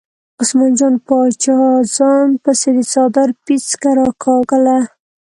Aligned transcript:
عثمان 0.41 0.71
جان 0.79 0.93
باچا 1.07 1.57
ځان 1.95 2.27
پسې 2.43 2.69
د 2.75 2.79
څادر 2.91 3.29
پیڅکه 3.43 3.89
راکاږله. 3.99 4.77